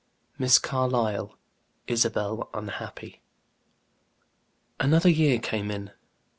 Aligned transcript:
MISS 0.39 0.57
CARLYLE 0.57 1.37
ISABEL 1.87 2.49
UNHAPPY. 2.55 3.21
Another 4.79 5.09
year 5.11 5.37
came 5.37 5.69
in. 5.69 5.91